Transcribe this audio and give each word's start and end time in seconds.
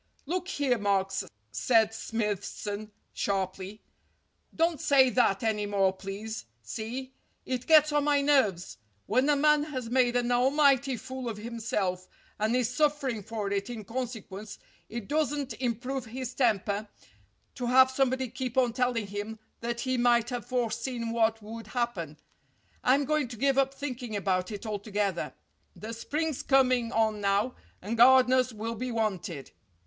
"Look 0.25 0.47
here, 0.47 0.79
Marks," 0.79 1.23
said 1.51 1.93
Smithson 1.93 2.91
sharply, 3.13 3.83
"don't 4.55 4.81
say 4.81 5.11
that 5.11 5.43
any 5.43 5.67
more, 5.67 5.93
please. 5.93 6.45
See? 6.63 7.13
It 7.45 7.67
gets 7.67 7.91
on 7.91 8.05
my 8.05 8.19
nerves. 8.21 8.79
When 9.05 9.29
a 9.29 9.35
man 9.35 9.65
has 9.65 9.91
made 9.91 10.15
an 10.15 10.31
almighty 10.31 10.97
fool 10.97 11.29
of 11.29 11.37
himself 11.37 12.07
and 12.39 12.55
is 12.55 12.73
suffering 12.75 13.21
for 13.21 13.51
it 13.51 13.69
in 13.69 13.83
consequence, 13.85 14.57
it 14.89 15.07
doesn't 15.07 15.53
im 15.61 15.75
prove 15.75 16.05
his 16.05 16.33
temper 16.33 16.87
to 17.53 17.67
have 17.67 17.91
somebody 17.91 18.27
keep 18.29 18.57
on 18.57 18.73
telling 18.73 19.05
him 19.05 19.37
that 19.59 19.81
he 19.81 19.97
might 19.99 20.31
have 20.31 20.47
foreseen 20.47 21.11
what 21.11 21.43
would 21.43 21.67
happen. 21.67 22.17
I'm 22.83 23.05
going 23.05 23.27
to 23.27 23.35
give 23.37 23.59
up 23.59 23.71
thinking 23.75 24.15
about 24.15 24.49
it 24.51 24.65
altogether. 24.65 25.35
The 25.75 25.93
spring's 25.93 26.41
coming 26.41 26.91
on 26.91 27.21
now 27.21 27.53
and 27.83 27.97
gardeners 27.97 28.51
will 28.51 28.73
be 28.73 28.91
wanted. 28.91 29.51